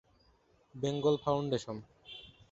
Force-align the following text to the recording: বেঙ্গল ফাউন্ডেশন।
বেঙ্গল 0.75 1.15
ফাউন্ডেশন। 1.17 1.77